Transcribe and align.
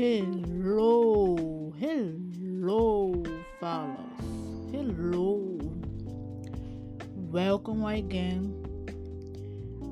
Hello, 0.00 1.74
hello, 1.78 3.22
fellas. 3.60 3.98
Hello. 4.72 5.58
Welcome 7.14 7.84
again. 7.84 8.48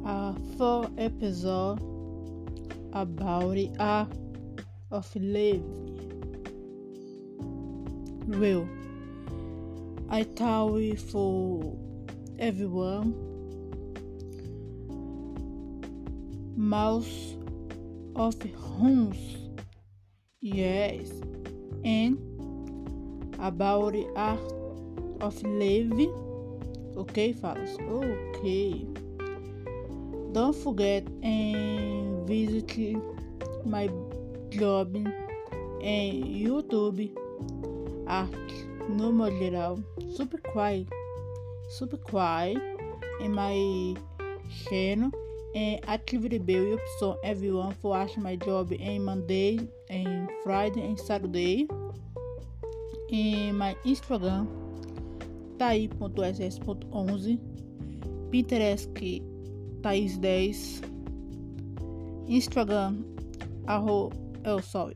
Uh, 0.06 0.32
A 0.32 0.34
fourth 0.56 0.88
episode 0.96 1.76
about 2.94 3.52
the 3.52 3.70
art 3.78 4.08
uh, 4.08 4.96
of 4.96 5.14
living. 5.14 5.76
Well, 8.28 8.66
I 10.08 10.22
tell 10.22 10.80
you 10.80 10.96
for 10.96 11.76
everyone. 12.38 13.12
Mouse 16.56 17.36
of 18.16 18.34
homes. 18.56 19.47
Yes, 20.40 21.10
and 21.84 22.16
about 23.40 23.96
art 24.14 24.38
of 25.20 25.42
living. 25.42 26.14
Okay, 26.96 27.32
fellas. 27.32 27.76
Okay. 27.82 28.86
Don't 30.32 30.54
forget 30.54 31.02
and 31.22 32.22
visit 32.28 32.70
my 33.66 33.90
job 34.50 34.94
em 35.82 36.22
YouTube 36.22 37.10
arte 38.06 38.68
no 38.88 39.10
modo 39.10 39.36
geral. 39.38 39.82
Super 40.14 40.38
quiet. 40.38 40.86
Super 41.68 41.98
quiet 41.98 42.62
in 43.20 43.34
my 43.34 43.96
channel 44.64 45.10
and 45.54 45.88
activity 45.88 46.38
bell 46.38 46.78
option 46.98 47.16
everyone 47.24 47.74
for 47.80 47.96
my 48.18 48.36
job 48.36 48.72
em 48.72 49.04
Monday 49.04 49.58
and 49.90 50.28
Friday 50.42 50.80
and 50.82 50.98
Saturday. 50.98 51.68
Em 53.10 53.52
my 53.52 53.74
Instagram 53.84 54.46
thaí.ss.11 55.58 57.40
Pinterest 58.30 58.88
Thaís10 59.82 60.82
Instagram 62.28 63.04
arro, 63.66 64.10
eu 64.44 64.62
só 64.62 64.90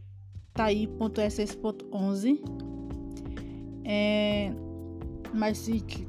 thaí.ss.11 0.55 2.39
é, 3.84 4.53
mais 5.33 5.59
site 5.59 6.06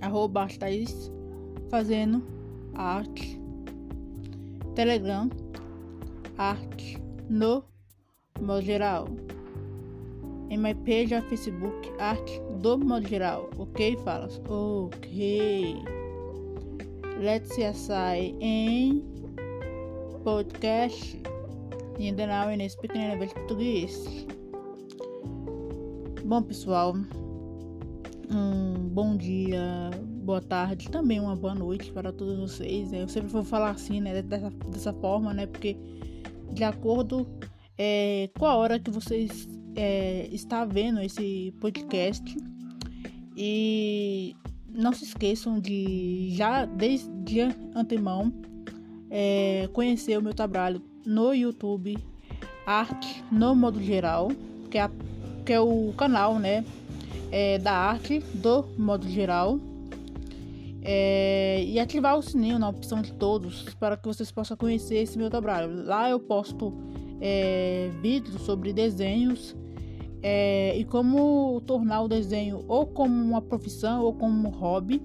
arroba 0.00 0.46
Thaís 0.58 1.10
fazendo 1.70 2.22
arte 2.74 3.40
Telegram. 4.74 5.28
Arte 6.38 6.98
no 7.28 7.64
modo 8.40 8.62
geral. 8.62 9.08
Em 10.50 10.58
my 10.58 10.74
page 10.74 11.14
Facebook. 11.28 11.92
Arte 11.98 12.40
do 12.60 12.78
modo 12.78 13.06
geral. 13.06 13.50
Ok 13.58 13.96
falas 14.04 14.40
ok. 14.48 15.76
Let's 17.20 17.54
see 17.54 17.64
em 18.40 19.04
podcast. 20.24 21.20
Ainda 21.98 22.26
não 22.26 22.50
em 22.50 22.68
speaking 22.68 23.12
English 23.12 23.34
português. 23.34 24.26
Bom 26.24 26.42
pessoal. 26.42 26.94
Um 28.30 28.88
bom 28.88 29.16
dia 29.16 29.90
boa 30.22 30.40
tarde, 30.40 30.88
também 30.88 31.18
uma 31.18 31.34
boa 31.34 31.54
noite 31.54 31.90
para 31.90 32.12
todos 32.12 32.38
vocês. 32.38 32.92
Eu 32.92 33.08
sempre 33.08 33.28
vou 33.28 33.42
falar 33.42 33.70
assim, 33.70 34.00
né, 34.00 34.22
dessa, 34.22 34.50
dessa 34.50 34.92
forma, 34.92 35.34
né, 35.34 35.46
porque 35.46 35.76
de 36.52 36.62
acordo 36.62 37.26
é, 37.76 38.30
com 38.38 38.46
a 38.46 38.54
hora 38.54 38.78
que 38.78 38.90
vocês 38.90 39.48
é, 39.74 40.28
está 40.30 40.64
vendo 40.64 41.00
esse 41.00 41.52
podcast 41.60 42.36
e 43.36 44.36
não 44.68 44.92
se 44.92 45.04
esqueçam 45.04 45.58
de 45.58 46.28
já 46.36 46.66
desde 46.66 47.40
antemão 47.74 48.32
é, 49.10 49.68
conhecer 49.72 50.16
o 50.16 50.22
meu 50.22 50.32
trabalho 50.32 50.80
no 51.04 51.34
YouTube 51.34 51.98
Arte 52.64 53.24
no 53.32 53.56
modo 53.56 53.82
geral, 53.82 54.28
que 54.70 54.78
é, 54.78 54.88
que 55.44 55.52
é 55.52 55.60
o 55.60 55.92
canal, 55.96 56.38
né, 56.38 56.64
é, 57.32 57.58
da 57.58 57.72
arte 57.72 58.20
do 58.34 58.64
modo 58.78 59.08
geral 59.08 59.58
é, 60.84 61.62
e 61.64 61.78
ativar 61.78 62.18
o 62.18 62.22
sininho 62.22 62.58
na 62.58 62.68
opção 62.68 63.00
de 63.00 63.12
todos 63.12 63.62
para 63.78 63.96
que 63.96 64.06
vocês 64.06 64.30
possam 64.30 64.56
conhecer 64.56 64.96
esse 64.96 65.16
meu 65.16 65.30
trabalho. 65.30 65.84
Lá 65.84 66.10
eu 66.10 66.18
posto 66.18 66.72
é, 67.20 67.90
vídeos 68.00 68.42
sobre 68.42 68.72
desenhos 68.72 69.54
é, 70.22 70.76
e 70.76 70.84
como 70.84 71.62
tornar 71.66 72.02
o 72.02 72.08
desenho 72.08 72.64
ou 72.66 72.86
como 72.86 73.14
uma 73.14 73.40
profissão 73.40 74.02
ou 74.02 74.12
como 74.12 74.48
um 74.48 74.50
hobby. 74.50 75.00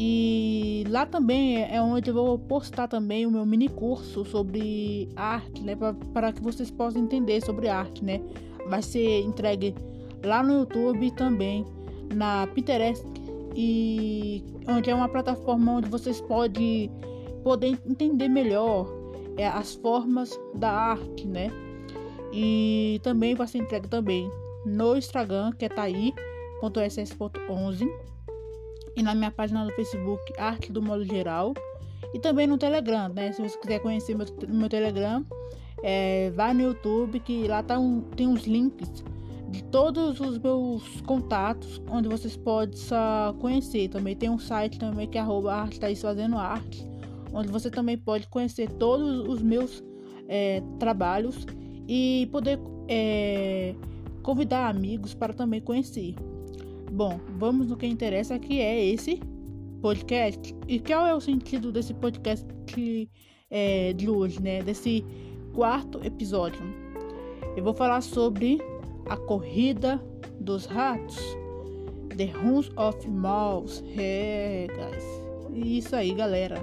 E 0.00 0.84
lá 0.88 1.04
também 1.04 1.60
é 1.60 1.82
onde 1.82 2.08
eu 2.08 2.14
vou 2.14 2.38
postar 2.38 2.86
também 2.86 3.26
o 3.26 3.30
meu 3.30 3.44
mini 3.44 3.68
curso 3.68 4.24
sobre 4.24 5.08
arte, 5.16 5.60
né, 5.62 5.76
para 6.14 6.32
que 6.32 6.40
vocês 6.40 6.70
possam 6.70 7.02
entender 7.02 7.40
sobre 7.44 7.68
arte, 7.68 8.04
né. 8.04 8.20
Vai 8.68 8.80
ser 8.80 9.22
entregue 9.22 9.74
lá 10.24 10.42
no 10.42 10.60
YouTube 10.60 11.10
também 11.12 11.66
na 12.14 12.46
Pinterest 12.46 13.04
e 13.54 14.44
onde 14.66 14.90
é 14.90 14.94
uma 14.94 15.08
plataforma 15.08 15.76
onde 15.76 15.88
vocês 15.88 16.20
podem 16.20 16.90
poder 17.42 17.78
entender 17.86 18.28
melhor 18.28 18.86
é, 19.36 19.46
as 19.46 19.74
formas 19.74 20.38
da 20.54 20.70
arte, 20.70 21.26
né? 21.26 21.50
E 22.32 23.00
também 23.02 23.34
vai 23.34 23.46
ser 23.46 23.58
entregue 23.58 23.88
também 23.88 24.30
no 24.66 24.96
Instagram, 24.96 25.52
que 25.52 25.64
é 25.64 25.68
taí.ss.11 25.68 27.88
e 28.96 29.02
na 29.02 29.14
minha 29.14 29.30
página 29.30 29.64
do 29.64 29.72
Facebook, 29.72 30.22
Arte 30.38 30.72
do 30.72 30.82
Modo 30.82 31.04
Geral, 31.04 31.54
e 32.12 32.18
também 32.18 32.46
no 32.46 32.58
Telegram, 32.58 33.08
né? 33.08 33.32
Se 33.32 33.40
você 33.40 33.56
quiser 33.58 33.78
conhecer 33.80 34.14
meu, 34.16 34.26
meu 34.48 34.68
Telegram, 34.68 35.24
é, 35.82 36.30
vai 36.30 36.52
no 36.52 36.62
YouTube 36.62 37.20
que 37.20 37.46
lá 37.46 37.62
tá 37.62 37.78
um, 37.78 38.00
tem 38.00 38.26
uns 38.26 38.46
links 38.46 39.04
de 39.50 39.64
todos 39.64 40.20
os 40.20 40.38
meus 40.38 41.00
contatos, 41.02 41.82
onde 41.90 42.08
vocês 42.08 42.36
podem 42.36 42.78
conhecer. 43.38 43.88
Também 43.88 44.14
tem 44.14 44.28
um 44.28 44.38
site 44.38 44.78
também 44.78 45.08
que 45.08 45.18
é 45.18 45.20
arroba 45.20 45.54
arte, 45.54 45.80
tá 45.80 45.88
fazendo 45.96 46.36
arte, 46.36 46.86
onde 47.32 47.48
você 47.48 47.70
também 47.70 47.96
pode 47.96 48.28
conhecer 48.28 48.70
todos 48.72 49.26
os 49.28 49.42
meus 49.42 49.82
é, 50.28 50.62
trabalhos 50.78 51.46
e 51.88 52.28
poder 52.30 52.58
é, 52.88 53.74
convidar 54.22 54.68
amigos 54.68 55.14
para 55.14 55.32
também 55.32 55.60
conhecer. 55.60 56.14
Bom, 56.92 57.20
vamos 57.38 57.68
no 57.68 57.76
que 57.76 57.86
interessa, 57.86 58.38
que 58.38 58.60
é 58.60 58.84
esse 58.84 59.20
podcast. 59.80 60.54
E 60.66 60.78
qual 60.80 61.06
é 61.06 61.14
o 61.14 61.20
sentido 61.20 61.72
desse 61.72 61.94
podcast 61.94 62.46
é, 63.50 63.92
de 63.92 64.08
hoje, 64.08 64.42
né? 64.42 64.62
Desse 64.62 65.04
quarto 65.54 66.04
episódio. 66.04 66.60
Eu 67.56 67.64
vou 67.64 67.74
falar 67.74 68.00
sobre 68.00 68.58
a 69.08 69.16
Corrida 69.16 70.02
dos 70.40 70.66
Ratos. 70.66 71.18
The 72.16 72.32
Hunt 72.36 72.70
of 72.76 73.08
Mouse. 73.08 73.82
É, 73.96 74.66
guys. 74.66 75.66
Isso 75.66 75.94
aí, 75.94 76.12
galera. 76.12 76.60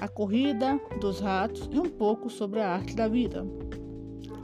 A 0.00 0.08
Corrida 0.08 0.80
dos 1.00 1.20
Ratos 1.20 1.68
e 1.72 1.78
um 1.78 1.88
pouco 1.88 2.28
sobre 2.28 2.60
a 2.60 2.70
arte 2.70 2.94
da 2.94 3.08
vida. 3.08 3.46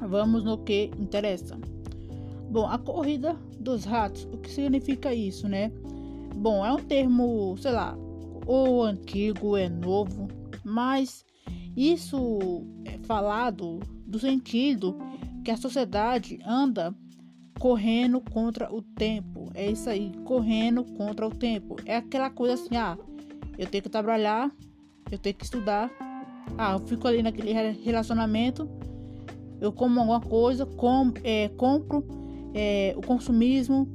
Vamos 0.00 0.44
no 0.44 0.58
que 0.58 0.90
interessa. 0.98 1.58
Bom, 2.50 2.66
a 2.66 2.78
Corrida 2.78 3.36
dos 3.58 3.84
Ratos, 3.84 4.26
o 4.32 4.38
que 4.38 4.50
significa 4.50 5.12
isso, 5.12 5.48
né? 5.48 5.72
Bom, 6.36 6.64
é 6.64 6.72
um 6.72 6.78
termo, 6.78 7.56
sei 7.58 7.72
lá, 7.72 7.98
ou 8.46 8.82
antigo, 8.82 9.56
é 9.56 9.68
novo, 9.68 10.28
mas 10.64 11.24
isso 11.76 12.64
é 12.84 12.96
falado 12.98 13.80
do 14.06 14.18
sentido 14.18 14.96
que 15.48 15.52
a 15.52 15.56
sociedade 15.56 16.38
anda 16.44 16.94
correndo 17.58 18.20
contra 18.20 18.70
o 18.70 18.82
tempo. 18.82 19.50
É 19.54 19.70
isso 19.70 19.88
aí, 19.88 20.12
correndo 20.26 20.84
contra 20.84 21.26
o 21.26 21.30
tempo. 21.30 21.76
É 21.86 21.96
aquela 21.96 22.28
coisa 22.28 22.52
assim, 22.52 22.76
ah, 22.76 22.98
eu 23.56 23.66
tenho 23.66 23.82
que 23.82 23.88
trabalhar, 23.88 24.54
eu 25.10 25.16
tenho 25.16 25.34
que 25.34 25.44
estudar. 25.44 25.90
Ah, 26.58 26.72
eu 26.72 26.80
fico 26.80 27.08
ali 27.08 27.22
naquele 27.22 27.54
relacionamento, 27.82 28.68
eu 29.58 29.72
como 29.72 29.98
alguma 30.00 30.20
coisa, 30.20 30.66
com, 30.66 31.14
é, 31.24 31.48
compro 31.56 32.06
é, 32.52 32.92
o 32.94 33.00
consumismo 33.00 33.88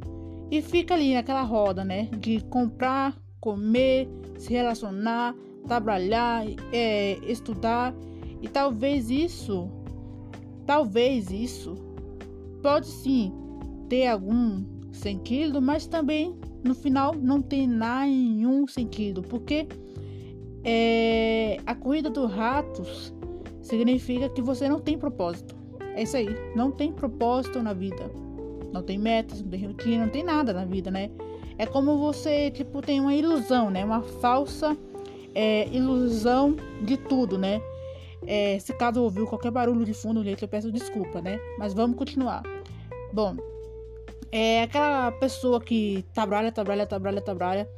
e 0.49 0.59
fica 0.59 0.95
ali 0.95 1.13
naquela 1.13 1.43
roda, 1.43 1.85
né? 1.85 2.09
De 2.17 2.43
comprar, 2.45 3.15
comer, 3.39 4.09
se 4.39 4.51
relacionar, 4.51 5.35
trabalhar, 5.67 6.47
é, 6.71 7.19
estudar. 7.27 7.93
E 8.41 8.47
talvez 8.47 9.11
isso 9.11 9.82
Talvez 10.65 11.29
isso 11.31 11.75
pode 12.61 12.87
sim 12.87 13.33
ter 13.89 14.07
algum 14.07 14.63
sentido, 14.91 15.61
mas 15.61 15.85
também 15.85 16.35
no 16.63 16.73
final 16.73 17.13
não 17.13 17.41
tem 17.41 17.67
nenhum 17.67 18.65
sentido, 18.67 19.21
porque 19.21 19.67
é, 20.63 21.59
a 21.65 21.75
corrida 21.75 22.09
dos 22.09 22.31
ratos 22.31 23.13
significa 23.61 24.29
que 24.29 24.41
você 24.41 24.69
não 24.69 24.79
tem 24.79 24.97
propósito. 24.97 25.55
É 25.95 26.03
isso 26.03 26.17
aí. 26.17 26.27
Não 26.55 26.71
tem 26.71 26.91
propósito 26.91 27.61
na 27.61 27.73
vida. 27.73 28.09
Não 28.71 28.81
tem 28.81 28.97
metas, 28.97 29.41
não 29.41 29.49
tem 29.49 29.65
rotina, 29.67 30.05
não 30.05 30.11
tem 30.11 30.23
nada 30.23 30.53
na 30.53 30.65
vida, 30.65 30.89
né? 30.89 31.11
É 31.57 31.65
como 31.65 31.97
você, 31.97 32.49
tipo, 32.49 32.81
tem 32.81 32.99
uma 32.99 33.13
ilusão, 33.13 33.69
né? 33.69 33.85
Uma 33.85 34.01
falsa 34.01 34.75
é, 35.35 35.67
ilusão 35.69 36.55
de 36.83 36.97
tudo, 36.97 37.37
né? 37.37 37.61
É, 38.27 38.57
se 38.59 38.73
caso 38.73 39.01
ouviu 39.01 39.25
qualquer 39.27 39.51
barulho 39.51 39.85
de 39.85 39.93
fundo, 39.93 40.23
gente, 40.23 40.41
eu 40.41 40.47
peço 40.47 40.71
desculpa, 40.71 41.21
né? 41.21 41.39
Mas 41.57 41.73
vamos 41.73 41.97
continuar. 41.97 42.43
Bom, 43.13 43.35
é 44.31 44.63
aquela 44.63 45.11
pessoa 45.11 45.61
que 45.61 46.03
trabalha, 46.13 46.51
trabalha, 46.51 46.85
trabalha, 46.85 47.21
trabalha, 47.21 47.69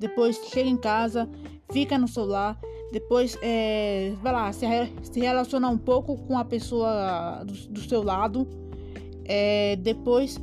depois 0.00 0.40
chega 0.50 0.68
em 0.68 0.76
casa, 0.76 1.28
fica 1.70 1.98
no 1.98 2.08
celular, 2.08 2.58
depois 2.90 3.38
é, 3.42 4.14
vai 4.22 4.32
lá, 4.32 4.52
se, 4.52 4.66
se 5.02 5.20
relaciona 5.20 5.68
um 5.68 5.76
pouco 5.76 6.16
com 6.16 6.38
a 6.38 6.44
pessoa 6.44 7.44
do, 7.44 7.52
do 7.68 7.80
seu 7.80 8.02
lado, 8.02 8.48
é, 9.24 9.76
depois 9.76 10.40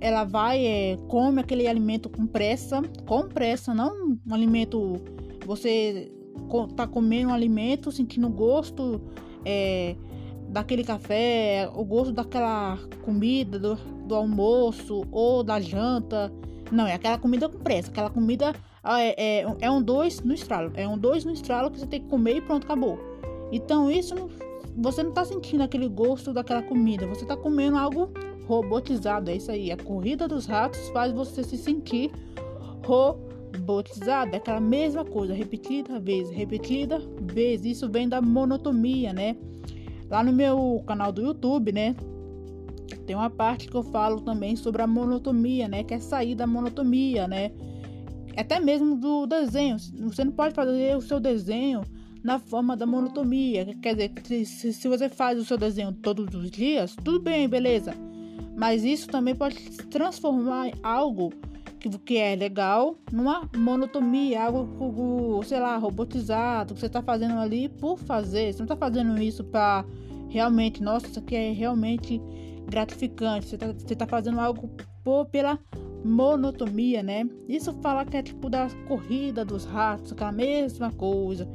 ela 0.00 0.24
vai, 0.24 0.64
é, 0.64 0.96
come 1.08 1.40
aquele 1.40 1.66
alimento 1.66 2.08
com 2.08 2.26
pressa, 2.26 2.80
com 3.06 3.28
pressa, 3.28 3.74
não 3.74 4.18
um 4.26 4.34
alimento. 4.34 5.00
Você 5.46 6.10
tá 6.76 6.86
comendo 6.86 7.30
um 7.30 7.34
alimento, 7.34 7.90
sentindo 7.90 8.26
o 8.26 8.30
gosto 8.30 9.00
é, 9.44 9.96
daquele 10.48 10.84
café, 10.84 11.68
o 11.74 11.84
gosto 11.84 12.12
daquela 12.12 12.78
comida, 13.04 13.58
do, 13.58 13.76
do 14.06 14.14
almoço 14.14 15.04
ou 15.10 15.42
da 15.42 15.60
janta. 15.60 16.32
Não, 16.70 16.86
é 16.86 16.94
aquela 16.94 17.18
comida 17.18 17.48
com 17.48 17.58
pressa, 17.58 17.90
aquela 17.90 18.10
comida 18.10 18.54
é, 18.84 19.40
é, 19.42 19.46
é 19.60 19.70
um 19.70 19.82
dois 19.82 20.20
no 20.22 20.32
estralo, 20.32 20.72
é 20.74 20.86
um 20.86 20.98
dois 20.98 21.24
no 21.24 21.32
estralo 21.32 21.70
que 21.70 21.78
você 21.78 21.86
tem 21.86 22.00
que 22.00 22.08
comer 22.08 22.36
e 22.36 22.40
pronto, 22.40 22.64
acabou. 22.64 22.98
Então 23.52 23.90
isso 23.90 24.14
você 24.76 25.02
não 25.02 25.12
tá 25.12 25.24
sentindo 25.24 25.62
aquele 25.62 25.88
gosto 25.88 26.32
daquela 26.32 26.62
comida, 26.62 27.06
você 27.06 27.24
tá 27.24 27.36
comendo 27.36 27.76
algo 27.76 28.10
robotizado. 28.46 29.30
É 29.30 29.36
isso 29.36 29.50
aí. 29.50 29.70
A 29.70 29.76
corrida 29.76 30.28
dos 30.28 30.46
ratos 30.46 30.88
faz 30.90 31.12
você 31.12 31.42
se 31.42 31.56
sentir 31.56 32.10
robotizado. 32.84 33.23
É 34.32 34.36
aquela 34.36 34.60
mesma 34.60 35.04
coisa, 35.04 35.32
repetida 35.32 35.98
vez, 36.00 36.30
repetida 36.30 36.98
vez. 37.20 37.64
Isso 37.64 37.88
vem 37.88 38.08
da 38.08 38.20
monotonia, 38.20 39.12
né? 39.12 39.36
Lá 40.10 40.22
no 40.22 40.32
meu 40.32 40.82
canal 40.86 41.12
do 41.12 41.22
YouTube, 41.22 41.72
né? 41.72 41.94
Tem 43.06 43.14
uma 43.14 43.30
parte 43.30 43.68
que 43.68 43.74
eu 43.74 43.82
falo 43.82 44.20
também 44.20 44.56
sobre 44.56 44.82
a 44.82 44.86
monotonia, 44.86 45.68
né? 45.68 45.84
Que 45.84 45.94
é 45.94 46.00
sair 46.00 46.34
da 46.34 46.46
monotonia, 46.46 47.28
né? 47.28 47.52
Até 48.36 48.58
mesmo 48.58 48.96
do 48.96 49.26
desenho. 49.26 49.76
Você 49.78 50.24
não 50.24 50.32
pode 50.32 50.54
fazer 50.54 50.96
o 50.96 51.00
seu 51.00 51.20
desenho 51.20 51.82
na 52.22 52.38
forma 52.38 52.76
da 52.76 52.86
monotonia. 52.86 53.66
Quer 53.80 53.94
dizer, 53.94 54.46
se, 54.46 54.72
se 54.72 54.88
você 54.88 55.08
faz 55.08 55.38
o 55.38 55.44
seu 55.44 55.58
desenho 55.58 55.92
todos 55.92 56.34
os 56.34 56.50
dias, 56.50 56.96
tudo 56.96 57.20
bem, 57.20 57.48
beleza. 57.48 57.94
Mas 58.56 58.84
isso 58.84 59.08
também 59.08 59.34
pode 59.34 59.56
transformar 59.90 60.70
algo 60.82 61.32
que, 61.90 61.98
que 61.98 62.16
é 62.16 62.34
legal 62.34 62.96
numa 63.12 63.48
monotonia, 63.56 64.44
algo, 64.44 65.42
sei 65.44 65.60
lá, 65.60 65.76
robotizado, 65.76 66.74
que 66.74 66.80
você 66.80 66.86
está 66.86 67.02
fazendo 67.02 67.38
ali 67.38 67.68
por 67.68 67.98
fazer. 67.98 68.52
Você 68.52 68.58
não 68.58 68.64
está 68.64 68.76
fazendo 68.76 69.20
isso 69.20 69.44
para 69.44 69.84
realmente, 70.28 70.82
nossa, 70.82 71.06
isso 71.06 71.18
aqui 71.18 71.36
é 71.36 71.52
realmente 71.52 72.20
gratificante. 72.66 73.46
Você 73.46 73.56
está 73.56 73.96
tá 73.96 74.06
fazendo 74.06 74.40
algo 74.40 74.70
por, 75.02 75.26
pela 75.26 75.58
monotonia, 76.02 77.02
né? 77.02 77.28
Isso 77.48 77.72
fala 77.74 78.04
que 78.04 78.16
é 78.16 78.22
tipo 78.22 78.48
da 78.48 78.68
corrida 78.88 79.44
dos 79.44 79.64
ratos, 79.64 80.12
aquela 80.12 80.32
mesma 80.32 80.90
coisa. 80.90 81.46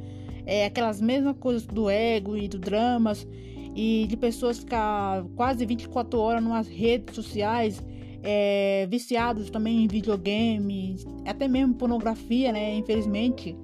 É 0.46 0.66
aquelas 0.66 1.00
mesmas 1.00 1.36
coisas 1.38 1.66
do 1.66 1.90
ego 1.90 2.36
e 2.36 2.46
do 2.48 2.58
dramas 2.58 3.26
e 3.74 4.06
de 4.08 4.16
pessoas 4.16 4.58
ficar 4.58 5.24
quase 5.34 5.66
24 5.66 6.18
horas 6.18 6.42
nas 6.42 6.68
redes 6.68 7.14
sociais, 7.14 7.82
é, 8.22 8.86
viciados 8.90 9.50
também 9.50 9.84
em 9.84 9.88
videogames, 9.88 11.06
até 11.26 11.48
mesmo 11.48 11.74
pornografia, 11.74 12.52
né? 12.52 12.74
Infelizmente. 12.74 13.56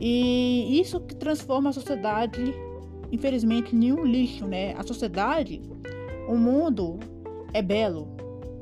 E 0.00 0.80
isso 0.80 1.00
que 1.00 1.14
transforma 1.14 1.70
a 1.70 1.72
sociedade, 1.72 2.54
infelizmente, 3.12 3.74
em 3.74 3.92
um 3.92 4.04
lixo, 4.04 4.46
né? 4.46 4.74
A 4.76 4.82
sociedade, 4.82 5.62
o 6.28 6.36
mundo 6.36 6.98
é 7.52 7.62
belo, 7.62 8.08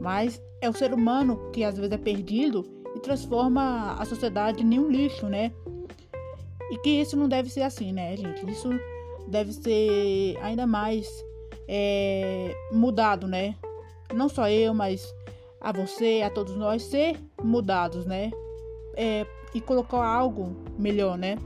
mas 0.00 0.40
é 0.60 0.68
o 0.68 0.72
ser 0.72 0.92
humano 0.92 1.50
que 1.52 1.64
às 1.64 1.76
vezes 1.76 1.92
é 1.92 1.98
perdido 1.98 2.64
e 2.94 3.00
transforma 3.00 3.96
a 3.98 4.04
sociedade 4.04 4.62
em 4.62 4.78
um 4.78 4.90
lixo, 4.90 5.26
né? 5.26 5.52
E 6.70 6.78
que 6.78 6.90
isso 6.90 7.16
não 7.16 7.28
deve 7.28 7.50
ser 7.50 7.62
assim, 7.62 7.92
né, 7.92 8.16
gente? 8.16 8.48
Isso 8.50 8.68
deve 9.28 9.52
ser 9.52 10.38
ainda 10.42 10.66
mais 10.66 11.08
é, 11.68 12.54
mudado, 12.70 13.26
né? 13.26 13.54
Não 14.14 14.28
só 14.28 14.48
eu, 14.48 14.74
mas 14.74 15.12
a 15.60 15.72
você, 15.72 16.22
a 16.24 16.30
todos 16.30 16.56
nós, 16.56 16.82
ser 16.82 17.16
mudados, 17.42 18.04
né? 18.04 18.30
É, 18.96 19.26
e 19.54 19.60
colocar 19.60 20.04
algo 20.04 20.56
melhor, 20.78 21.16
né? 21.16 21.36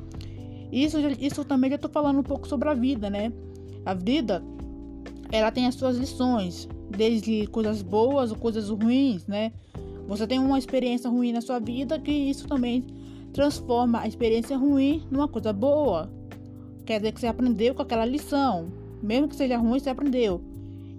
Isso, 0.73 0.99
isso 1.21 1.45
também 1.45 1.71
já 1.71 1.79
tô 1.79 1.89
falando 1.89 2.19
um 2.19 2.23
pouco 2.23 2.49
sobre 2.49 2.69
a 2.69 2.75
vida, 2.75 3.09
né? 3.09 3.33
A 3.85 3.95
vida, 3.95 4.43
ela 5.31 5.51
tem 5.51 5.67
as 5.67 5.75
suas 5.75 5.97
lições, 5.97 6.69
desde 6.91 7.47
coisas 7.49 7.83
boas 7.83 8.31
ou 8.31 8.37
coisas 8.37 8.69
ruins, 8.69 9.27
né? 9.27 9.53
Você 10.09 10.27
tem 10.27 10.39
uma 10.39 10.59
experiência 10.59 11.11
ruim 11.11 11.33
na 11.33 11.41
sua 11.41 11.59
vida 11.59 11.99
que 11.99 12.13
isso 12.13 12.47
também 12.47 12.85
transforma 13.33 14.01
a 14.01 14.09
experiência 14.09 14.57
ruim 14.57 15.07
numa 15.11 15.29
coisa 15.29 15.53
boa. 15.53 16.11
Quer 16.85 16.99
dizer 16.99 17.13
que 17.13 17.21
você 17.21 17.27
aprendeu 17.27 17.75
com 17.75 17.83
aquela 17.83 18.05
lição. 18.05 18.69
Mesmo 19.03 19.29
que 19.29 19.37
seja 19.37 19.59
ruim, 19.59 19.79
você 19.79 19.91
aprendeu. 19.91 20.41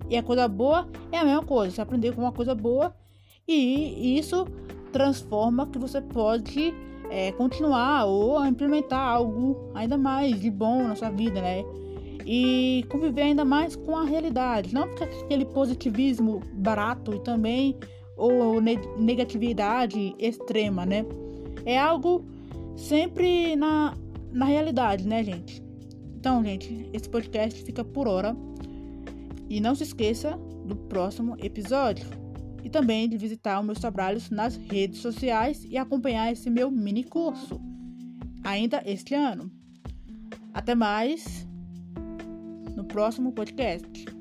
E 0.09 0.17
a 0.17 0.23
coisa 0.23 0.47
boa 0.47 0.87
é 1.11 1.17
a 1.17 1.25
mesma 1.25 1.43
coisa. 1.43 1.75
Você 1.75 1.81
aprendeu 1.81 2.13
com 2.13 2.21
uma 2.21 2.31
coisa 2.31 2.55
boa 2.55 2.93
e 3.47 4.17
isso 4.17 4.45
transforma 4.91 5.67
que 5.67 5.77
você 5.77 6.01
pode 6.01 6.73
é, 7.09 7.31
continuar 7.33 8.05
ou 8.05 8.45
implementar 8.45 8.99
algo 8.99 9.71
ainda 9.73 9.97
mais 9.97 10.39
de 10.39 10.49
bom 10.49 10.83
na 10.83 10.95
sua 10.95 11.09
vida, 11.09 11.41
né? 11.41 11.63
E 12.25 12.85
conviver 12.89 13.21
ainda 13.21 13.45
mais 13.45 13.75
com 13.75 13.95
a 13.95 14.03
realidade. 14.03 14.73
Não 14.73 14.87
ficar 14.89 15.05
aquele 15.05 15.45
positivismo 15.45 16.41
barato 16.53 17.13
e 17.13 17.19
também 17.19 17.77
ou 18.17 18.59
negatividade 18.97 20.15
extrema, 20.19 20.85
né? 20.85 21.05
É 21.65 21.77
algo 21.77 22.25
sempre 22.75 23.55
na, 23.55 23.93
na 24.31 24.45
realidade, 24.45 25.07
né, 25.07 25.23
gente? 25.23 25.63
Então, 26.15 26.43
gente, 26.43 26.89
esse 26.91 27.07
podcast 27.07 27.63
fica 27.63 27.83
por 27.83 28.07
hora. 28.07 28.35
E 29.49 29.59
não 29.59 29.75
se 29.75 29.83
esqueça 29.83 30.37
do 30.65 30.75
próximo 30.75 31.35
episódio. 31.39 32.05
E 32.63 32.69
também 32.69 33.07
de 33.07 33.17
visitar 33.17 33.59
os 33.59 33.65
meus 33.65 33.79
trabalhos 33.79 34.29
nas 34.29 34.57
redes 34.57 34.99
sociais 34.99 35.63
e 35.63 35.77
acompanhar 35.77 36.31
esse 36.31 36.49
meu 36.49 36.69
mini 36.69 37.03
curso 37.03 37.59
ainda 38.43 38.81
este 38.85 39.13
ano. 39.13 39.51
Até 40.53 40.73
mais 40.75 41.47
no 42.75 42.83
próximo 42.83 43.31
podcast. 43.31 44.16